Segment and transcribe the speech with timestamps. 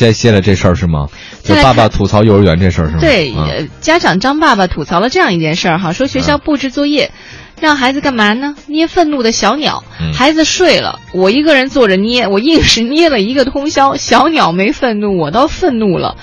[0.00, 1.08] 接接了这事儿是吗？
[1.42, 3.00] 就爸爸吐槽幼儿园这事儿是吗？
[3.00, 3.34] 对，
[3.80, 7.12] 家长张爸爸吐槽了这样一件事儿哈，说学校布置作业，
[7.60, 8.54] 让孩子干嘛呢？
[8.66, 9.84] 捏愤怒的小鸟。
[10.00, 13.96] 嗯孩子睡了，我一个人坐着捏，我硬是捏了一个通宵。
[13.96, 16.16] 小鸟没愤怒，我倒愤怒了。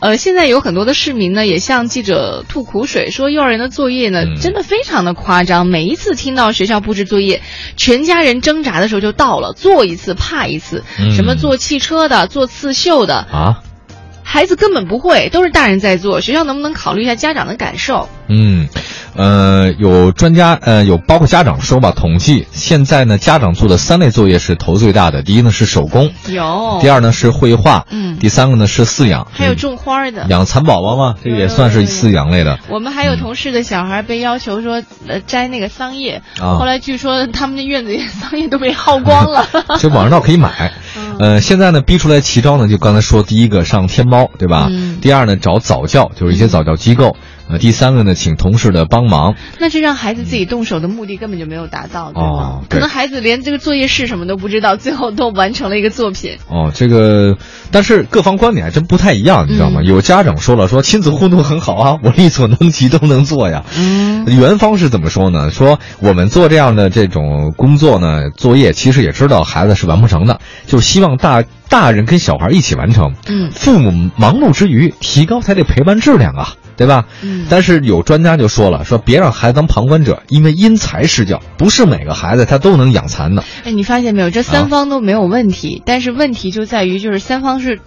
[0.00, 5.66] 呃，现在有很多的市民呢，也向记者吐苦水，说幼儿园的作业呢，嗯真的非常的夸张。
[5.66, 7.42] 每一次听到学校布置作业，
[7.76, 10.84] 全家人挣扎的时候就到了，做一次怕一次。
[10.98, 13.62] 嗯什么做汽车的，做刺绣的，啊，
[14.22, 16.20] 孩子根本不会，都是大人在做。
[16.20, 18.08] 学校能不能考虑一下家长的感受？
[18.28, 18.68] 嗯，
[19.14, 28.18] 呃，有专家呃，有包括家长说吧，统计现在呢，家长做的三类作业是头最大的，第一呢是手工，有，第二呢是绘画，嗯。
[28.18, 30.26] 第三个呢是饲养，还有种花儿的。
[30.28, 32.58] 养蚕宝宝嘛，这个也算是饲养类的。
[32.68, 36.54] 我们还有同事的小孩被要求说，呃，摘那个桑叶，啊。
[36.58, 39.46] 后来据说他们的院子里桑叶都被耗光了。
[39.74, 41.16] 其实网上倒可以买，嗯。
[41.18, 44.68] 呃，现在呢逼出来奇招呢，就刚才说，第一个上天猫，对吧？
[44.70, 45.00] 嗯。
[45.00, 47.16] 第二呢找早教，就是一些早教机构，
[47.52, 52.28] 呃，第三个呢请同事的帮忙，那这让孩子自己动手的目的根本就没有达到，对吗？
[52.28, 56.38] 哦对可能孩子连这个作业是什么都不知道，最后都完成了一个作品。
[56.48, 57.36] 哦，这个，
[57.70, 59.80] 但是各方观点还真不太一样，你知道吗？
[59.82, 63.64] 嗯有家长说了，说亲子互动很好啊， 我力所能及都能做呀。
[63.76, 65.50] 嗯元芳是怎么说呢？
[65.50, 73.14] 说我们做这样的这种工作呢，作业其实也知道孩子是完不成的，就是希望大大人跟小孩一起完成。
[73.26, 77.06] 嗯父母忙碌之余，提高他的陪伴质量啊，对吧？
[77.22, 83.44] 嗯但是有专家就说了，说别让孩子当旁观者，因为因材施教，不是每个孩子他都能养蚕的。
[83.64, 84.30] 哎，你发现没有？
[84.30, 87.80] 这啊三方都没有问题，但是问题就在于，就是三方是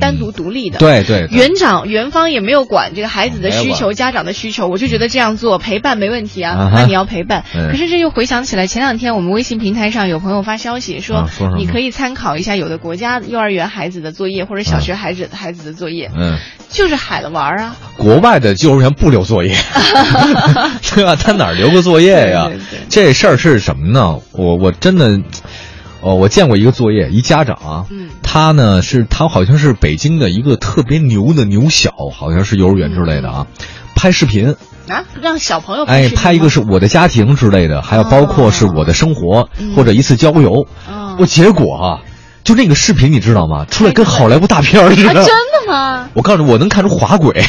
[0.00, 0.78] 单独独立的。。
[0.78, 7.44] 对对对园长、园方也没有管这个孩子的需求、家长的需求，我就觉得这样做陪伴没问题啊，啊那你要陪伴。
[7.54, 16.38] 嗯可是这又回想起来，前两天我们微信平台上有朋友发消息说，你可以参考一下有的国家幼儿园孩子的作业或者小学孩子、孩子的作业，嗯。
[16.68, 17.76] 就是海了玩啊。
[17.98, 19.54] 国外的幼儿园不留作业，
[20.94, 21.14] 对吧？
[21.16, 22.50] 他哪儿留个作业呀？
[22.88, 24.18] 这事儿是什么呢？
[24.32, 25.20] 我我真的，
[26.02, 28.10] 哦，我见过一个作业，一家长啊，嗯。
[28.22, 33.46] 他呢是他好像是北京的一个特别牛的牛小，好像是幼儿园之类的啊，
[33.94, 34.56] 拍视频，
[34.88, 39.74] 啊，让小朋友哎，拍一个是我的家庭之类的，还有包括是我的生活、嗯。
[39.74, 41.16] 或者一次郊游，哦。
[41.18, 42.00] 我结果啊，
[42.42, 43.64] 就那个视频你知道吗？
[43.66, 45.24] 出来跟好莱坞大片儿似啊，的。
[45.24, 46.08] 真的吗？
[46.14, 47.44] 我告诉你，我能看出滑轨，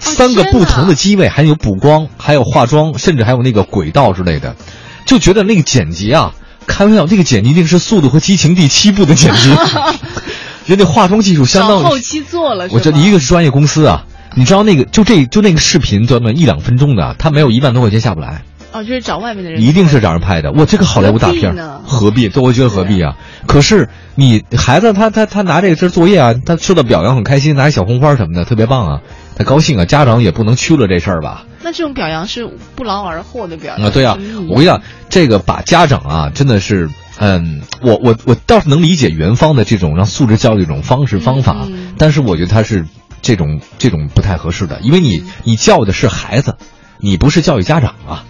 [0.00, 0.94] 三个不同的。
[0.94, 4.56] 机位，还有补光，还有化妆，甚至还有那个轨道之类的，
[5.04, 6.32] 就觉得那个剪辑啊，
[6.68, 9.50] 开玩笑，那个剪辑一定是《速度和激情》第七部的剪辑，
[10.66, 14.04] 人家化妆技术相当于，后期做了，我觉得一个是专业公司啊，
[14.36, 18.42] 你知道那个就这就那个视频短短一两分钟的，他没有一万多块钱下不来，
[18.72, 20.52] 哦，就是找外面的人，一定是找人拍的。
[20.52, 22.30] 哇这个好莱坞大片何必？
[22.36, 23.16] 我觉得何必啊？
[23.46, 29.00] 可是你孩子他他他拿这个这作业啊，他受到表扬很开心，拿一小红花什么的，特别棒啊，
[29.36, 29.84] 他高兴啊。
[29.86, 31.44] 家长也不能屈了这事儿吧？
[31.62, 34.16] 那这种表扬是不劳而获的表扬啊，对啊
[34.48, 36.88] 我跟你讲，这个把家长啊，真的是，
[37.18, 42.86] 嗯，我我我倒是能理解元芳的这种让素质教育这种方式方法，嗯但是我觉得他是
[43.22, 46.56] 这种这种不太合适的，因为你你教育的是孩子，
[47.00, 48.24] 你不是教育家长啊。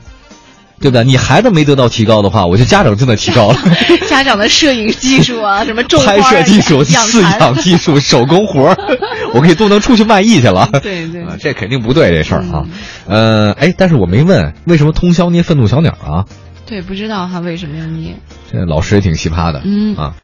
[0.81, 1.03] 对不对？
[1.03, 3.59] 你孩子没得到提高的话，我觉得家长真的提高了。
[4.09, 8.77] 家长的摄影技术啊， 什么拍摄技术、饲养技术、手工活儿，
[9.35, 10.69] 我可以都能出去卖艺去了。
[10.81, 10.98] 对
[11.39, 12.67] 这肯定不对这事儿啊。
[13.07, 16.27] 呃，哎，但是我没问为什么通宵捏愤怒小鸟啊？
[16.67, 18.17] 对，不知道他为什么要捏。
[18.53, 19.63] 这老师也挺奇葩的。
[19.65, 20.15] 嗯啊。